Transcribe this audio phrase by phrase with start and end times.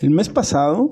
[0.00, 0.90] El mes pasado,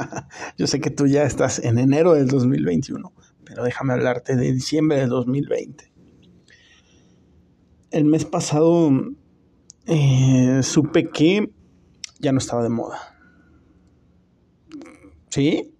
[0.58, 3.12] yo sé que tú ya estás en enero del 2021,
[3.44, 5.92] pero déjame hablarte de diciembre del 2020.
[7.90, 8.90] El mes pasado
[9.86, 11.50] eh, supe que
[12.20, 12.98] ya no estaba de moda.
[15.30, 15.74] ¿Sí?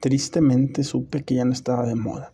[0.00, 2.32] Tristemente supe que ya no estaba de moda.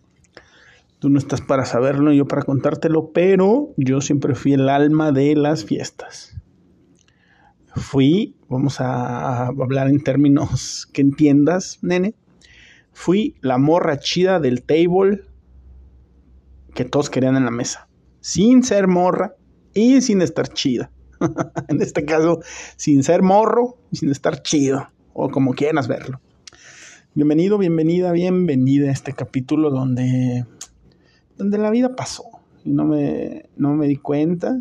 [0.99, 5.37] Tú no estás para saberlo, yo para contártelo, pero yo siempre fui el alma de
[5.37, 6.37] las fiestas.
[7.77, 12.15] Fui, vamos a hablar en términos que entiendas, nene.
[12.93, 15.23] Fui la morra chida del table
[16.75, 17.89] que todos querían en la mesa.
[18.21, 19.35] Sin ser morra
[19.75, 20.91] y sin estar chida.
[21.69, 22.41] en este caso,
[22.77, 24.89] sin ser morro y sin estar chido.
[25.13, 26.21] O como quieras verlo.
[27.15, 30.45] Bienvenido, bienvenida, bienvenida a este capítulo donde
[31.39, 32.25] donde la vida pasó
[32.65, 34.61] y no me, no me di cuenta.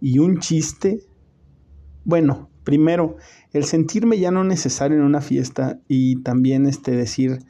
[0.00, 1.04] Y un chiste,
[2.04, 3.16] bueno, primero,
[3.52, 7.40] el sentirme ya no necesario en una fiesta y también este decir,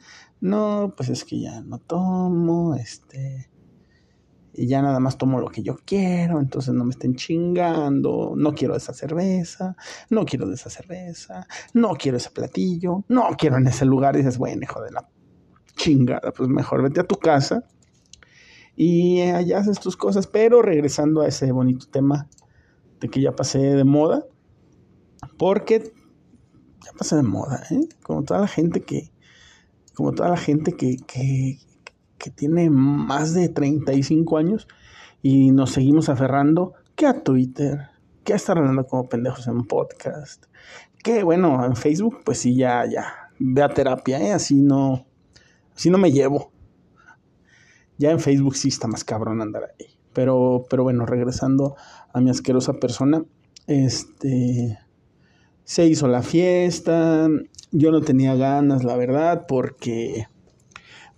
[0.41, 3.49] no, pues es que ya no tomo, este,
[4.53, 8.53] y ya nada más tomo lo que yo quiero, entonces no me estén chingando, no
[8.53, 9.75] quiero esa cerveza,
[10.09, 14.37] no quiero esa cerveza, no quiero ese platillo, no quiero en ese lugar, y dices,
[14.37, 15.07] bueno, hijo de la
[15.75, 17.63] chingada, pues mejor vete a tu casa
[18.75, 22.27] y allá haces tus cosas, pero regresando a ese bonito tema
[22.99, 24.25] de que ya pasé de moda,
[25.37, 25.93] porque
[26.83, 27.87] ya pasé de moda, ¿eh?
[28.03, 29.11] como toda la gente que,
[29.93, 31.59] como toda la gente que, que,
[32.35, 34.69] tiene más de 35 años
[35.21, 37.89] y nos seguimos aferrando que a Twitter,
[38.23, 40.45] que a estar hablando como pendejos en podcast,
[41.03, 44.31] que bueno, en Facebook pues sí, ya, ya, ve a terapia, ¿eh?
[44.31, 45.05] así no,
[45.75, 46.51] así no me llevo.
[47.97, 49.87] Ya en Facebook sí está más cabrón andar ahí.
[50.13, 51.75] Pero, pero bueno, regresando
[52.13, 53.23] a mi asquerosa persona,
[53.67, 54.79] este
[55.63, 57.27] se hizo la fiesta.
[57.71, 60.27] Yo no tenía ganas, la verdad, porque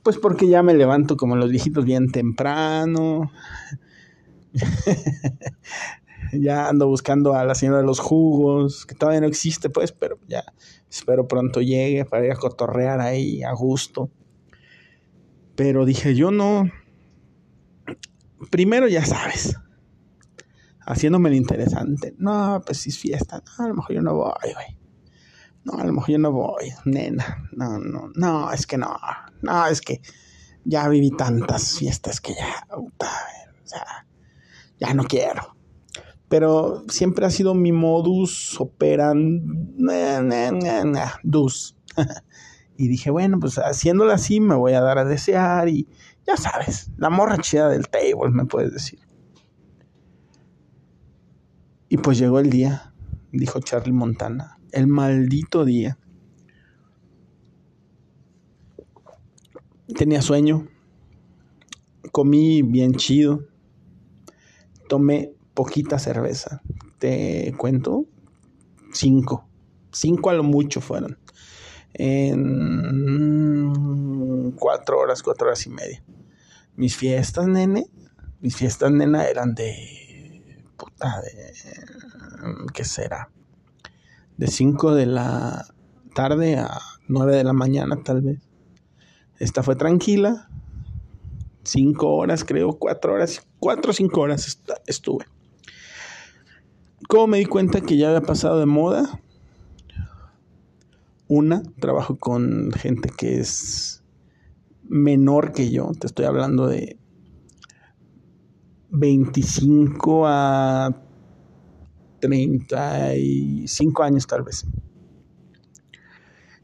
[0.05, 3.31] pues porque ya me levanto como los viejitos bien temprano.
[6.31, 10.19] ya ando buscando a la señora de los jugos, que todavía no existe, pues, pero
[10.27, 10.43] ya
[10.89, 14.11] espero pronto llegue para ir a cotorrear ahí a gusto.
[15.55, 16.69] Pero dije, yo no.
[18.51, 19.57] Primero ya sabes.
[20.85, 22.13] Haciéndome el interesante.
[22.17, 23.43] No, pues si es fiesta.
[23.57, 24.77] No, a lo mejor yo no voy, güey.
[25.63, 27.49] No, a lo mejor yo no voy, nena.
[27.51, 28.95] No, no, no, es que no.
[29.41, 30.01] No, es que
[30.63, 32.67] ya viví tantas fiestas que ya.
[32.71, 32.91] o
[33.63, 34.07] sea,
[34.79, 35.55] ya no quiero.
[36.27, 39.41] Pero siempre ha sido mi modus operandi.
[41.23, 41.75] Dus.
[42.77, 45.87] Y dije, bueno, pues haciéndolo así me voy a dar a desear y
[46.27, 48.99] ya sabes, la morra chida del table, me puedes decir.
[51.95, 52.91] Y pues llegó el día,
[53.31, 55.97] dijo Charlie Montana, el maldito día.
[59.95, 60.67] Tenía sueño,
[62.11, 63.47] comí bien chido,
[64.89, 66.61] tomé poquita cerveza,
[66.99, 68.03] te cuento,
[68.91, 69.47] cinco,
[69.93, 71.17] cinco a lo mucho fueron
[71.93, 73.71] en
[74.57, 76.03] cuatro horas, cuatro horas y media.
[76.75, 77.85] Mis fiestas, nene,
[78.41, 80.04] mis fiestas, nena, eran de...
[80.77, 81.53] puta, de...
[82.73, 83.29] ¿qué será?
[84.37, 85.65] De cinco de la
[86.13, 88.39] tarde a nueve de la mañana, tal vez.
[89.39, 90.49] Esta fue tranquila.
[91.63, 95.25] Cinco horas, creo, cuatro horas, cuatro o cinco horas estuve.
[97.07, 99.19] ¿Cómo me di cuenta que ya había pasado de moda?
[101.27, 104.03] Una, trabajo con gente que es
[104.83, 106.97] menor que yo, te estoy hablando de
[108.97, 111.01] 25 a
[112.19, 114.65] 35 años tal vez.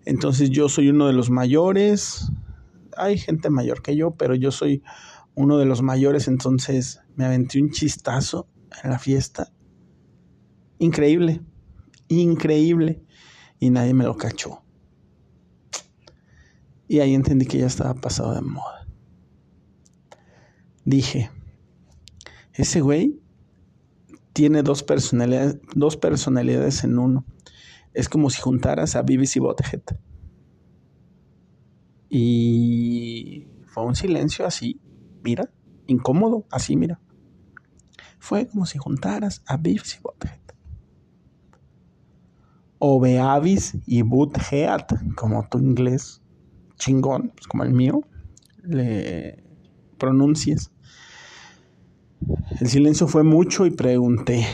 [0.06, 2.32] Entonces yo soy uno de los mayores,
[2.98, 4.82] hay gente mayor que yo, pero yo soy
[5.36, 8.48] uno de los mayores, entonces me aventé un chistazo
[8.84, 9.52] en la fiesta.
[10.80, 11.42] Increíble,
[12.08, 13.04] increíble
[13.60, 14.64] y nadie me lo cachó.
[16.88, 18.88] Y ahí entendí que ya estaba pasado de moda.
[20.84, 21.30] Dije,
[22.54, 23.20] ese güey
[24.34, 27.26] tiene dos personalidades, dos personalidades en uno.
[27.94, 29.82] Es como si juntaras a y Bothead.
[32.10, 34.80] Y fue un silencio así,
[35.24, 35.50] mira,
[35.88, 37.00] incómodo, así, mira.
[38.20, 40.42] Fue como si juntaras a Beavis y Bothead
[42.84, 46.20] o Beavis y Butthead, como tu inglés
[46.80, 48.02] chingón, pues como el mío,
[48.64, 49.44] le
[50.00, 50.72] pronuncies.
[52.60, 54.46] El silencio fue mucho y pregunté,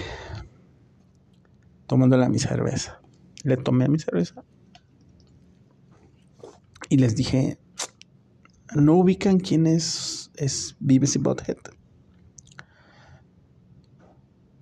[1.87, 3.01] tomándola mi cerveza.
[3.43, 4.43] le tomé a mi cerveza
[6.89, 7.59] y les dije,
[8.75, 11.57] ¿no ubican quién es, es y Butthead?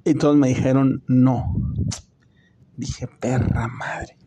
[0.03, 1.55] Y todos me dijeron, no.
[2.77, 4.17] Dije, perra madre.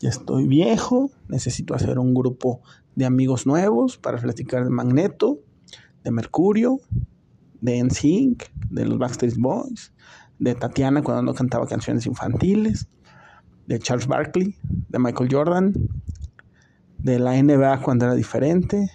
[0.00, 2.60] Ya estoy viejo, necesito hacer un grupo
[2.96, 5.40] de amigos nuevos para platicar de Magneto,
[6.02, 6.80] de Mercurio,
[7.60, 9.92] de NSYNC, de los Backstreet Boys,
[10.38, 12.88] de Tatiana cuando no cantaba canciones infantiles,
[13.66, 15.72] de Charles Barkley, de Michael Jordan,
[16.98, 18.90] de la NBA cuando era diferente,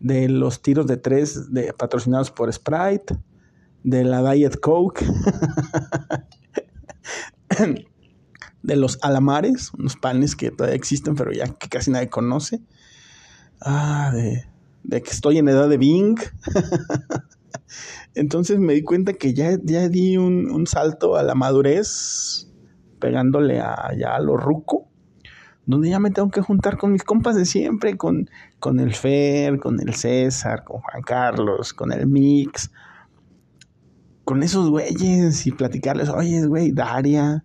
[0.00, 3.16] de los tiros de tres de, patrocinados por Sprite,
[3.82, 5.04] de la Diet Coke,
[8.62, 12.60] de los alamares, unos panes que todavía existen pero ya que casi nadie conoce,
[13.60, 14.44] ah, de,
[14.82, 16.16] de que estoy en edad de Bing.
[18.14, 22.48] Entonces me di cuenta que ya, ya di un, salto a la madurez,
[22.98, 24.88] pegándole a, ya a lo ruco,
[25.66, 29.58] donde ya me tengo que juntar con mis compas de siempre, con, con el Fer,
[29.58, 32.70] con el César, con Juan Carlos, con el Mix,
[34.24, 37.44] con esos güeyes y platicarles, oye, güey, Daria,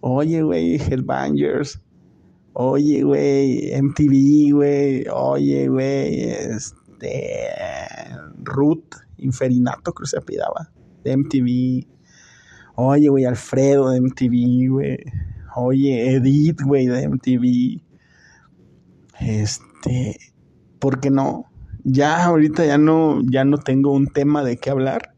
[0.00, 1.80] oye, güey, Headbangers,
[2.52, 7.48] oye, güey, MTV, güey, oye, güey, este,
[8.44, 10.70] Ruth Inferinato, que se apidaba,
[11.04, 11.86] de MTV.
[12.76, 14.98] Oye, güey, Alfredo de MTV, güey.
[15.56, 17.82] Oye, Edith, güey, de MTV.
[19.20, 20.16] Este,
[20.78, 21.46] ¿por qué no?
[21.84, 25.14] Ya ahorita ya no, ya no tengo un tema de qué hablar.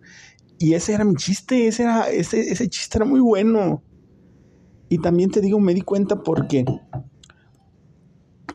[0.59, 3.83] Y ese era mi chiste, ese, era, ese, ese chiste era muy bueno.
[4.89, 6.65] Y también te digo, me di cuenta porque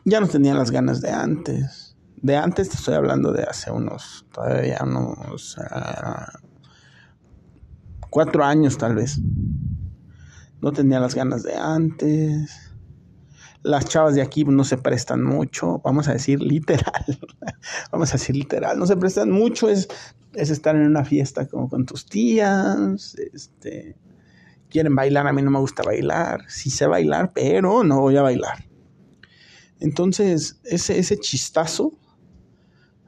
[0.04, 1.89] ya no tenía las ganas de antes
[2.22, 5.56] de antes te estoy hablando de hace unos, todavía unos
[8.10, 9.20] cuatro años tal vez.
[10.60, 12.72] No tenía las ganas de antes.
[13.62, 17.04] Las chavas de aquí no se prestan mucho, vamos a decir literal.
[17.92, 19.88] vamos a decir literal, no se prestan mucho, es,
[20.32, 23.98] es estar en una fiesta como con tus tías, este,
[24.70, 28.22] quieren bailar, a mí no me gusta bailar, sí sé bailar, pero no voy a
[28.22, 28.64] bailar.
[29.78, 31.92] Entonces, ese, ese chistazo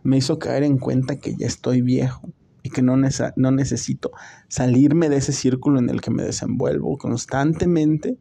[0.02, 2.28] me hizo caer en cuenta que ya estoy viejo
[2.62, 2.96] y que no,
[3.36, 4.12] no necesito
[4.48, 8.16] salirme de ese círculo en el que me desenvuelvo constantemente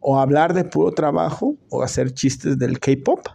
[0.00, 3.26] o hablar de puro trabajo o hacer chistes del K-pop.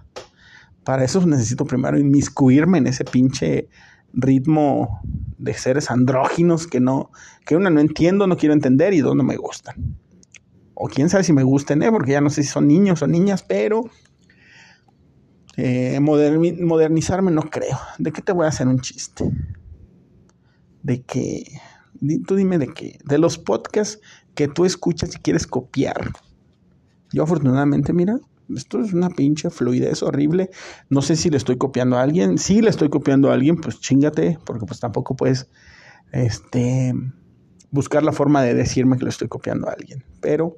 [0.83, 3.69] Para eso necesito primero inmiscuirme en ese pinche
[4.13, 5.01] ritmo
[5.37, 7.11] de seres andróginos que no,
[7.45, 9.97] que una no entiendo, no quiero entender y dos no me gustan.
[10.73, 11.91] O quién sabe si me gusten, ¿eh?
[11.91, 13.83] porque ya no sé si son niños o niñas, pero
[15.61, 17.77] eh, modernizarme no creo.
[17.97, 19.29] ¿De qué te voy a hacer un chiste?
[20.83, 21.43] De que,
[22.25, 23.99] tú dime de qué, de los podcasts
[24.35, 26.11] que tú escuchas y quieres copiar.
[27.11, 28.19] Yo afortunadamente, mira,
[28.55, 30.49] esto es una pinche fluidez horrible.
[30.89, 32.37] No sé si le estoy copiando a alguien.
[32.37, 35.49] Si le estoy copiando a alguien, pues chingate, porque pues tampoco puedes,
[36.13, 36.93] este,
[37.71, 40.05] buscar la forma de decirme que le estoy copiando a alguien.
[40.21, 40.57] Pero,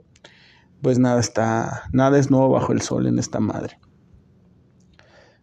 [0.82, 3.80] pues nada está, nada es nuevo bajo el sol en esta madre.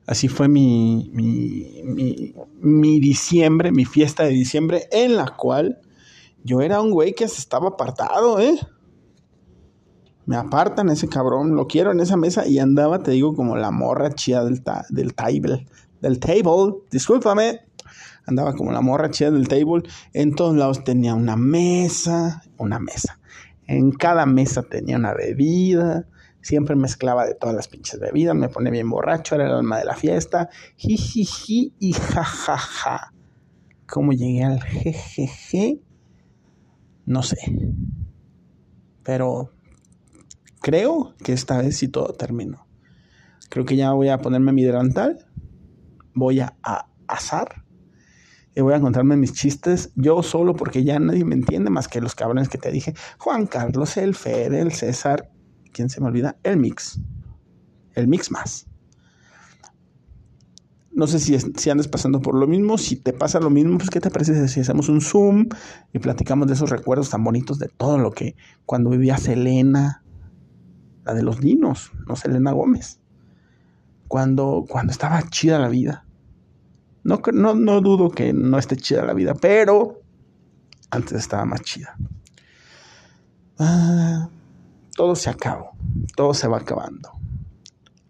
[0.09, 5.83] Así fue mi, mi, diciembre, mi fiesta de diciembre, en la cual
[6.43, 8.59] yo era un güey que se estaba apartado, ¿eh?
[10.25, 13.71] Me apartan ese cabrón, lo quiero en esa mesa y andaba, te digo, como la
[13.71, 15.67] morra chida del, del table,
[16.01, 17.61] del table, discúlpame,
[18.25, 19.83] andaba como la morra chida del table,
[20.15, 23.21] en todos lados tenía una mesa, una mesa,
[23.67, 26.07] en cada mesa tenía una bebida,
[26.41, 29.85] Siempre mezclaba de todas las pinches bebidas, me ponía bien borracho, era el alma de
[29.85, 30.49] la fiesta.
[30.77, 33.13] Jijiji y jajaja.
[33.87, 35.83] ¿Cómo llegué al jejeje?
[37.07, 37.39] No sé.
[39.03, 39.51] Pero
[40.61, 42.67] creo que esta vez sí todo terminó.
[43.49, 45.27] Creo que ya voy a ponerme mi delantal.
[46.15, 46.55] Voy a,
[47.07, 47.65] asar.
[48.55, 52.01] Y voy a contarme mis chistes yo solo porque ya nadie me entiende más que
[52.01, 52.95] los cabrones que te dije.
[53.19, 55.31] Juan Carlos, el Fede, el César
[55.69, 56.37] ¿quién se me olvida?
[56.43, 57.01] El mix.
[57.95, 58.67] El mix más.
[60.91, 62.77] No sé si, si andas pasando por lo mismo.
[62.77, 65.49] Si te pasa lo mismo, pues ¿qué te parece si hacemos un Zoom
[65.93, 68.35] y platicamos de esos recuerdos tan bonitos de todo lo que
[68.67, 70.03] cuando vivía Selena,
[71.05, 73.01] la de los niños, no Selena Gómez.
[74.09, 76.05] Cuando, cuando estaba chida la vida.
[77.05, 80.03] No, no, no dudo que no esté chida la vida, pero
[80.91, 81.97] antes estaba más chida.
[83.59, 84.29] Ah,
[84.99, 85.77] todo se acabó,
[86.17, 87.13] todo se va acabando.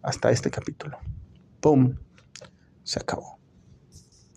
[0.00, 0.97] Hasta este capítulo.
[1.61, 1.95] ¡Pum!
[2.83, 3.38] Se acabó.